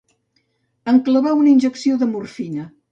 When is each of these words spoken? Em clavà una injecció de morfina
Em 0.93 0.97
clavà 1.11 1.35
una 1.43 1.55
injecció 1.55 2.03
de 2.03 2.13
morfina 2.17 2.71